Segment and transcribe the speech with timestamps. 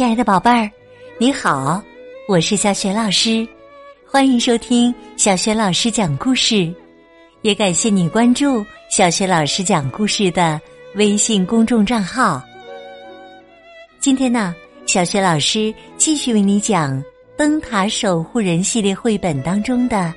[0.00, 0.70] 亲爱的宝贝儿，
[1.18, 1.78] 你好，
[2.26, 3.46] 我是小雪老师，
[4.06, 6.74] 欢迎收听小雪老师讲故事，
[7.42, 10.58] 也感谢你关注小雪老师讲故事的
[10.94, 12.42] 微信公众账号。
[13.98, 14.56] 今天呢，
[14.86, 16.96] 小雪老师继续为你讲
[17.36, 19.96] 《灯塔守护人》系列绘本当中的《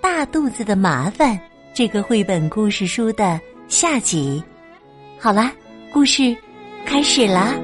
[0.00, 1.36] 大肚子的麻烦》
[1.74, 3.38] 这个绘本故事书的
[3.68, 4.42] 下集。
[5.18, 5.52] 好啦，
[5.92, 6.34] 故事
[6.86, 7.54] 开始啦。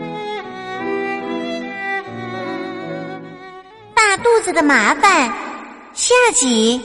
[4.45, 5.27] 子的麻烦，
[5.95, 6.79] 下集。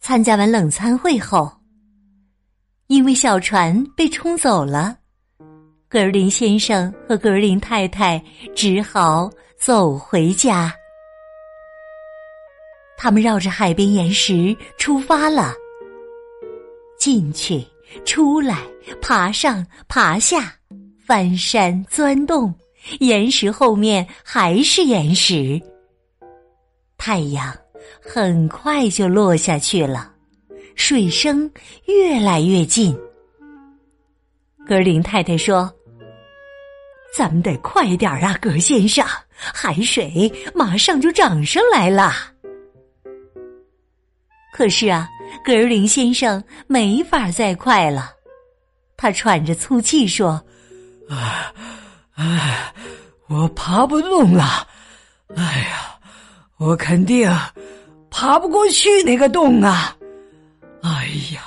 [0.00, 1.50] 参加完冷餐会后，
[2.88, 4.98] 因为小船被冲走了，
[5.88, 8.22] 格林先生和格林太太
[8.54, 10.70] 只好走回家。
[12.98, 15.54] 他们绕着海边岩石出发了，
[16.98, 17.66] 进去、
[18.04, 18.58] 出来、
[19.00, 20.52] 爬上、爬下、
[21.00, 22.54] 翻山、钻洞。
[23.00, 25.60] 岩石后面还是岩石，
[26.96, 27.54] 太阳
[28.00, 30.12] 很快就落下去了，
[30.74, 31.50] 水声
[31.86, 32.96] 越来越近。
[34.66, 35.72] 格林太太说
[37.16, 39.04] ：“咱们得快点啊，格先生，
[39.36, 42.12] 海水马上就涨上来了。”
[44.54, 45.08] 可是啊，
[45.44, 48.10] 格林先生没法再快了，
[48.96, 50.42] 他喘着粗气说
[51.10, 51.52] ：“啊。”
[52.16, 52.72] 哎，
[53.28, 54.66] 我爬不动了！
[55.36, 55.98] 哎呀，
[56.56, 57.30] 我肯定
[58.10, 59.94] 爬不过去那个洞啊！
[60.82, 61.42] 哎呀，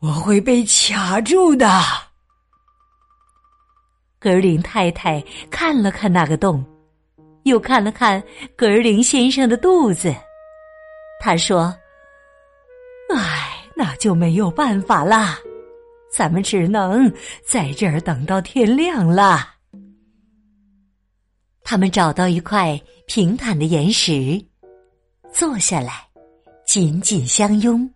[0.00, 1.68] 我会被卡住的。
[4.18, 6.64] 格林太太看了看那个洞，
[7.42, 8.22] 又看了看
[8.56, 10.14] 格林先生的肚子，
[11.20, 11.76] 他说
[13.14, 15.38] ：“哎，那就没有办法啦，
[16.10, 17.12] 咱们只能
[17.44, 19.50] 在这儿等到天亮了。”
[21.64, 24.38] 他们找到一块平坦的岩石，
[25.32, 26.06] 坐下来，
[26.66, 27.90] 紧紧相拥，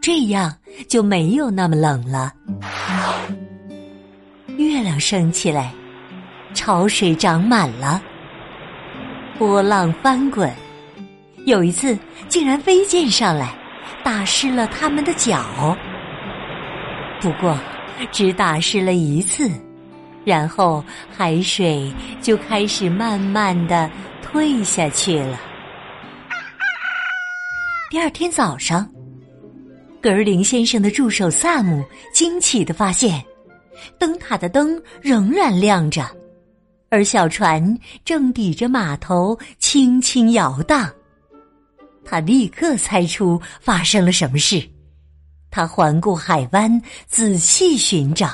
[0.00, 0.56] 这样
[0.88, 2.32] 就没有那么冷了。
[4.56, 5.74] 月亮升起来，
[6.54, 8.00] 潮水涨满了，
[9.38, 10.48] 波浪翻滚，
[11.46, 13.52] 有一次竟然飞溅上来，
[14.04, 15.76] 打湿了他们的脚。
[17.20, 17.58] 不过，
[18.12, 19.50] 只打湿了一次。
[20.28, 21.90] 然后海水
[22.20, 23.90] 就开始慢慢的
[24.22, 25.40] 退下去了。
[27.90, 28.86] 第二天早上，
[30.02, 33.24] 格尔林先生的助手萨姆惊奇的发现，
[33.98, 36.06] 灯塔的灯仍然亮着，
[36.90, 40.92] 而小船正抵着码头轻轻摇荡。
[42.04, 44.62] 他立刻猜出发生了什么事，
[45.50, 48.28] 他环顾海湾，仔细寻找。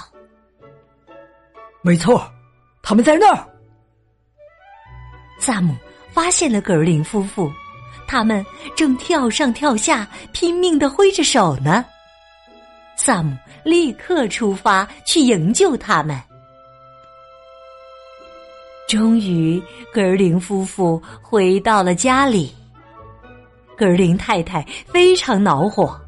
[1.87, 2.27] 没错，
[2.83, 3.47] 他们在那儿。
[5.39, 5.77] 萨姆
[6.11, 7.53] 发现了格林夫妇，
[8.07, 8.43] 他们
[8.75, 11.85] 正跳上跳下，拼命的挥着手呢。
[12.97, 16.19] 萨姆立刻出发去营救他们。
[18.89, 19.63] 终于，
[19.93, 22.55] 格林夫妇回到了家里。
[23.77, 26.01] 格林太太非常恼火，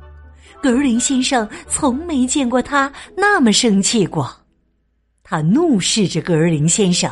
[0.63, 4.35] 格林先生从没见过他那么生气过。
[5.29, 7.11] 他怒视着格瑞林先生。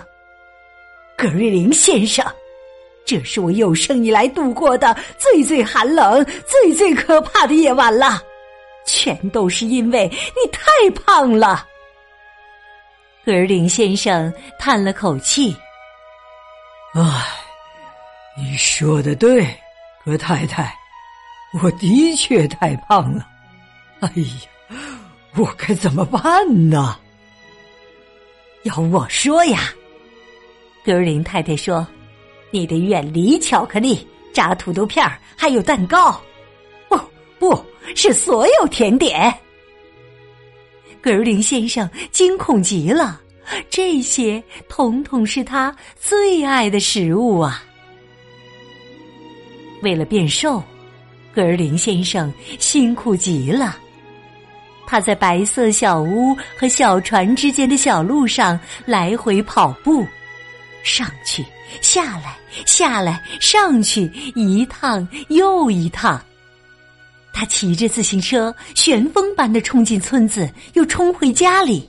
[1.16, 2.24] 格瑞林先生，
[3.04, 8.22] 这是我有生以来度过的最最寒冷、最最可怕的夜晚了，
[8.86, 10.70] 全都是因为你太
[11.04, 11.66] 胖了。
[13.24, 15.56] 格尔林先生叹了口气
[16.94, 17.02] ：“唉，
[18.36, 19.44] 你说的对，
[20.04, 20.72] 格太太，
[21.60, 23.26] 我的确太胖了。
[24.00, 24.78] 哎呀，
[25.36, 26.96] 我该怎么办呢？”
[28.64, 29.72] 要我说呀，
[30.82, 31.86] 格尔林太太说
[32.50, 36.18] ：“你得远离巧克力、炸土豆片儿，还有蛋糕。
[36.88, 36.98] 不，
[37.38, 39.32] 不是所有甜点。”
[41.02, 43.20] 格尔林先生惊恐极了，
[43.68, 47.62] 这些统统是他最爱的食物啊！
[49.82, 50.62] 为了变瘦，
[51.34, 53.78] 格尔林先生辛苦极了。
[54.86, 60.06] 他在白色小屋和小船之间的小路上来回跑步，
[60.82, 61.44] 上去
[61.80, 62.36] 下来
[62.66, 64.02] 下来上去，
[64.34, 66.22] 一趟又一趟。
[67.32, 71.88] 他骑着自行车旋风般的冲进村子，又冲回家里。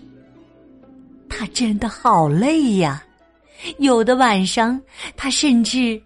[1.30, 3.04] 他真的好累呀！
[3.78, 4.82] 有的晚上，
[5.16, 6.02] 他甚至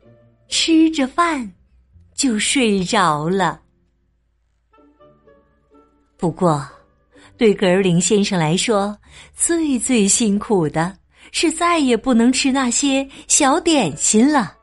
[0.47, 1.49] 吃着饭
[2.15, 3.61] 就睡着了。
[6.17, 6.67] 不过。
[7.39, 8.95] 对格尔林先生来说，
[9.33, 10.93] 最最辛苦的
[11.31, 14.57] 是再也不能吃那些小点心了。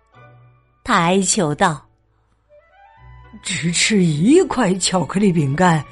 [0.84, 1.82] 他哀求道
[3.43, 5.82] ：“只吃一块巧克力饼干，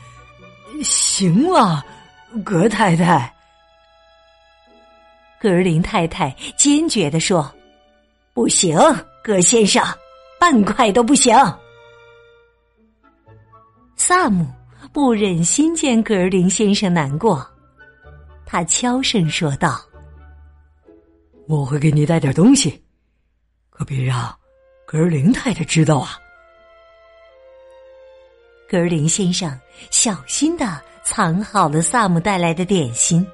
[0.83, 1.83] 行吗，
[2.45, 3.35] 格太太？”
[5.41, 7.51] 格尔林太太坚决地说
[8.35, 8.79] ：“不行，
[9.23, 9.83] 格先生，
[10.39, 11.35] 半块都不行。”
[13.97, 14.47] 萨姆。
[14.95, 17.45] 不忍心见格尔林先生难过，
[18.47, 19.81] 他悄声说道
[21.49, 22.81] ：“我会给你带点东西，
[23.71, 24.33] 可别让
[24.87, 26.17] 格尔林太太知道啊。”
[28.71, 29.59] 格尔林先生
[29.91, 33.27] 小心的藏好了萨姆带来的点心，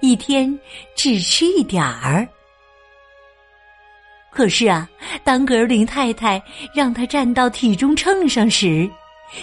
[0.00, 0.58] 一天
[0.94, 2.26] 只吃一点儿。
[4.32, 4.88] 可是啊，
[5.22, 6.42] 当格尔林太太
[6.74, 8.90] 让他站到体重秤上时，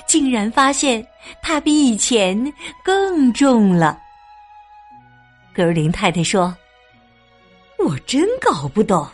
[0.08, 1.06] 竟然发现
[1.42, 2.54] 他比以前
[2.84, 4.00] 更重了。
[5.54, 6.56] 格林太太说
[7.78, 9.08] ：“我真搞不懂，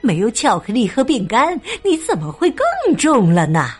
[0.00, 3.70] 没有巧克力和饼干，你怎么会更重了呢？”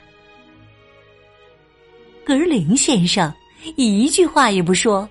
[2.25, 3.33] 格林先生
[3.77, 5.09] 一句话也不说，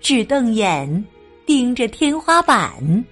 [0.00, 1.04] 只瞪眼
[1.46, 3.04] 盯着天花板。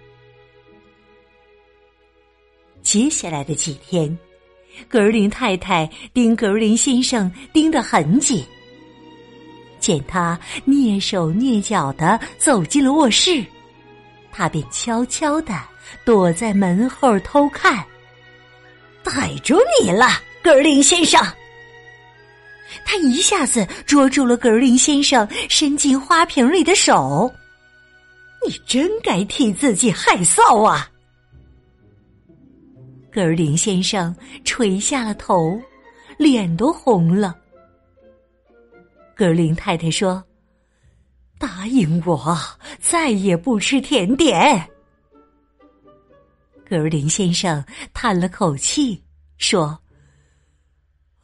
[2.83, 4.17] 接下来的几天。
[4.89, 8.45] 格林太太盯格林先生盯得很紧，
[9.81, 13.45] 见他蹑手蹑脚的走进了卧室，
[14.33, 15.55] 他便悄悄的
[16.05, 17.85] 躲在门后偷看。
[19.03, 20.09] 逮住你了，
[20.43, 21.25] 格林先生！
[22.85, 27.33] 他一下子捉住了格林先生伸进花瓶里的手。
[28.47, 30.89] 你真该替自己害臊啊！
[33.17, 34.15] 格尔林先生
[34.45, 35.59] 垂下了头，
[36.19, 37.35] 脸都红了。
[39.15, 40.23] 格尔林太太说
[41.41, 42.37] ：“答应我，
[42.79, 44.63] 再也不吃甜点。”
[46.69, 47.65] 格尔林先生
[47.95, 49.03] 叹了口气，
[49.39, 49.79] 说：“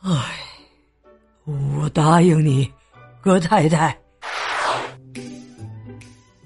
[0.01, 0.35] 唉，
[1.45, 2.73] 我答应你，
[3.21, 3.95] 格太太。”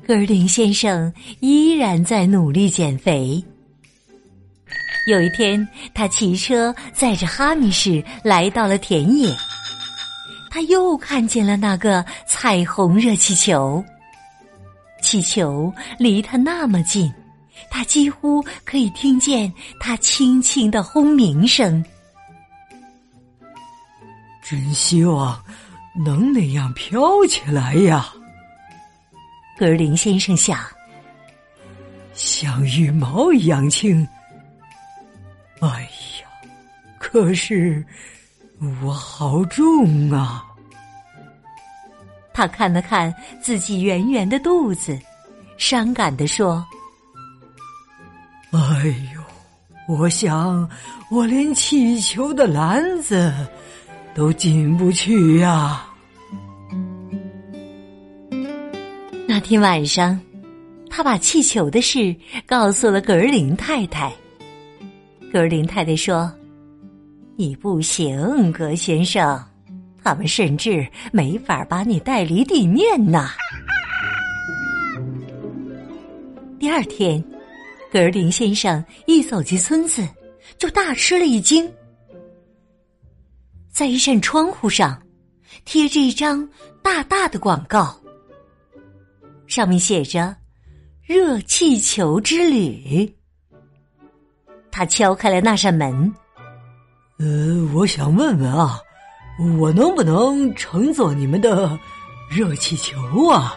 [0.05, 3.41] 格尔林先生依然在努力减肥。
[5.07, 9.33] 有一天，他骑车载着哈密士来到了田野，
[10.51, 13.83] 他又看见了那个彩虹热气球。
[15.01, 17.13] 气球离他那么近，
[17.71, 21.85] 他几乎可以听见它轻轻的轰鸣声。
[24.43, 25.41] 真希望
[26.05, 28.13] 能那样飘起来呀！
[29.57, 30.59] 格林先生想，
[32.13, 34.05] 像羽毛一样轻。
[35.61, 35.83] 哎
[36.21, 36.29] 呀，
[36.99, 37.85] 可是
[38.83, 40.45] 我好重啊！
[42.33, 44.99] 他看了看自己圆圆的肚子，
[45.57, 46.63] 伤感的说
[48.53, 48.61] ：“哎
[49.15, 49.23] 呦，
[49.89, 50.69] 我想
[51.11, 53.33] 我连气球的篮子
[54.15, 55.83] 都进不去呀！”
[59.27, 60.21] 那天晚上，
[60.91, 62.15] 他把气球的事
[62.47, 64.13] 告诉了格尔林太太。
[65.37, 66.33] 格林太太说
[67.37, 69.39] ：“你不行，格先生，
[70.03, 73.29] 他们甚至没法把你带离地面呢。”
[76.59, 77.23] 第二天，
[77.93, 80.09] 格林先生一走进村子，
[80.57, 81.71] 就大吃了一惊。
[83.69, 84.99] 在一扇窗户上，
[85.67, 86.49] 贴着一张
[86.83, 87.95] 大大的广告，
[89.47, 90.35] 上面写着
[91.05, 93.15] “热气球之旅”。
[94.77, 96.15] 他敲开了那扇门。
[97.19, 97.27] 呃，
[97.75, 98.79] 我想问问啊，
[99.59, 101.79] 我能不能乘坐你们的
[102.29, 103.57] 热气球啊？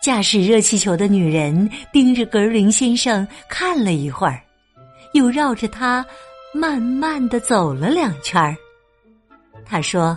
[0.00, 4.42] 驾驶热气球的女人盯着格林先生看了一会儿，
[5.12, 6.02] 又绕着他
[6.54, 8.56] 慢慢的走了两圈儿。
[9.66, 10.16] 他说：“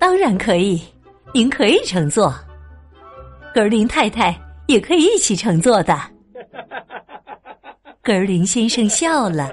[0.00, 0.82] 当然可以，
[1.34, 2.34] 您可以乘坐，
[3.52, 4.34] 格林太太
[4.66, 6.00] 也可以一起乘坐的。”
[8.02, 9.52] 格林先生笑了，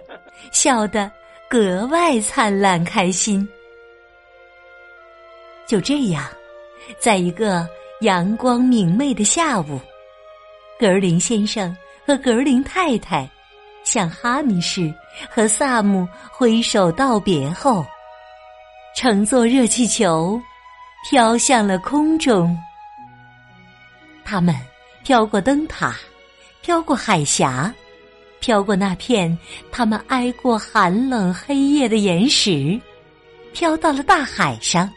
[0.51, 1.11] 笑得
[1.49, 3.47] 格外灿烂开心。
[5.67, 6.25] 就这样，
[6.99, 7.67] 在一个
[8.01, 9.79] 阳光明媚的下午，
[10.79, 11.75] 格林先生
[12.05, 13.29] 和格林太太
[13.83, 14.93] 向哈密士
[15.29, 17.85] 和萨姆挥手道别后，
[18.95, 20.41] 乘坐热气球
[21.09, 22.57] 飘向了空中。
[24.23, 24.55] 他们
[25.03, 25.95] 飘过灯塔。
[26.67, 27.73] 飘过海峡，
[28.41, 29.35] 飘过那片
[29.71, 32.77] 他们挨过寒冷黑夜的岩石，
[33.53, 34.91] 飘到了大海上。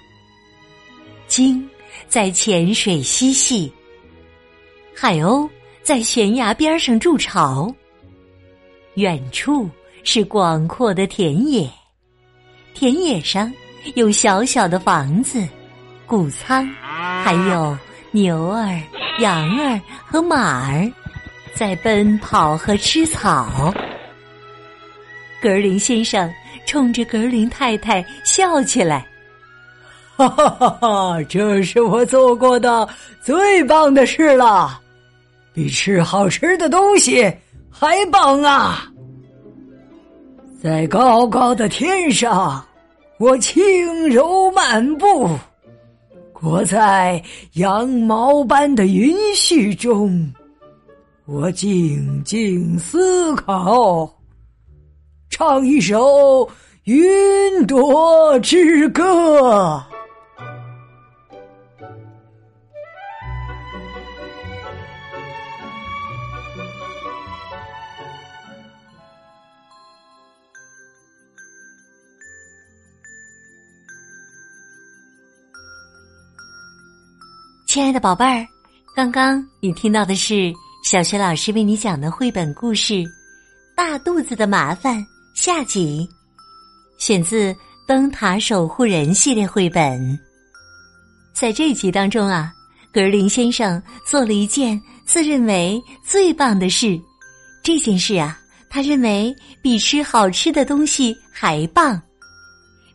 [1.29, 1.65] 鲸
[2.09, 3.73] 在浅水嬉戏，
[4.93, 5.49] 海鸥
[5.81, 7.73] 在悬崖边上筑巢。
[8.95, 9.71] 远处
[10.03, 11.71] 是广阔的田野，
[12.75, 13.49] 田野上
[13.95, 15.47] 有小小的房子、
[16.05, 17.79] 谷仓，还有
[18.11, 18.83] 牛儿、
[19.21, 20.93] 羊儿和马儿
[21.55, 23.73] 在奔跑和吃草。
[25.41, 26.31] 格林先生
[26.67, 29.07] 冲着格林太太笑起来
[30.17, 31.23] ：“哈哈哈哈！
[31.25, 32.89] 这是我做过的
[33.23, 34.81] 最棒的事了，
[35.53, 37.33] 比吃好吃的东西。”
[37.73, 38.85] 还棒啊！
[40.63, 42.63] 在高高的天上，
[43.19, 45.31] 我轻柔漫步，
[46.33, 47.23] 裹在
[47.55, 50.31] 羊毛般的云絮中，
[51.33, 54.13] 我静静思考，
[55.31, 56.51] 唱一首
[56.83, 59.81] 云朵之歌。
[77.69, 78.45] 亲爱的宝贝儿，
[78.97, 80.53] 刚刚你听到的是
[80.91, 82.95] 小学老师为你讲的绘本故事
[83.77, 84.99] 《大肚子的麻烦》
[85.35, 86.05] 下集，
[86.99, 87.53] 选自
[87.87, 90.19] 《灯塔守护人》系列绘本。
[91.33, 92.53] 在这集当中啊，
[92.93, 97.01] 格林先生做了一件自认为最棒的事，
[97.63, 98.37] 这件事啊，
[98.69, 99.33] 他认为
[99.63, 102.03] 比吃好吃的东西还棒。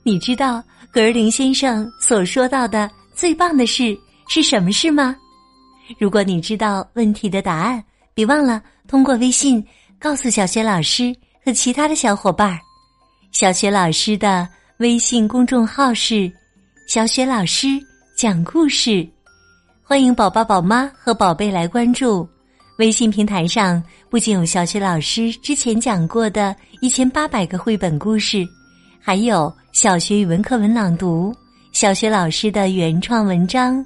[0.03, 0.61] 你知道
[0.91, 3.97] 格林先生所说到的最棒的事？
[4.27, 5.15] 是什么事吗？
[5.99, 9.65] 如果你知道问题的答案，别忘了通过微信
[9.99, 12.59] 告诉小学老师和其他的小伙伴儿。
[13.31, 16.31] 小学老师的微信公众号是
[16.87, 17.67] “小学老师
[18.15, 19.07] 讲故事”，
[19.83, 22.27] 欢迎宝宝、宝妈和宝贝来关注。
[22.77, 28.45] 微信平台上不仅有小学老师之前讲过的一千八百个绘本故事，
[28.99, 31.33] 还有小学语文课文朗读、
[31.71, 33.85] 小学老师的原创文章。